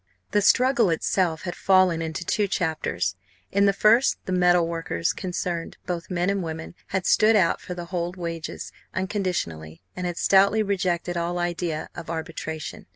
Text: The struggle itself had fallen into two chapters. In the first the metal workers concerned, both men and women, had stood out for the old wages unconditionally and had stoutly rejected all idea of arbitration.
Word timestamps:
The 0.31 0.41
struggle 0.41 0.89
itself 0.89 1.43
had 1.43 1.53
fallen 1.55 2.01
into 2.01 2.25
two 2.25 2.47
chapters. 2.47 3.15
In 3.51 3.67
the 3.67 3.71
first 3.71 4.17
the 4.25 4.31
metal 4.31 4.67
workers 4.67 5.13
concerned, 5.13 5.77
both 5.85 6.09
men 6.09 6.27
and 6.31 6.41
women, 6.41 6.73
had 6.87 7.05
stood 7.05 7.35
out 7.35 7.61
for 7.61 7.75
the 7.75 7.89
old 7.91 8.15
wages 8.17 8.71
unconditionally 8.95 9.83
and 9.95 10.07
had 10.07 10.17
stoutly 10.17 10.63
rejected 10.63 11.17
all 11.17 11.37
idea 11.37 11.87
of 11.93 12.09
arbitration. 12.09 12.87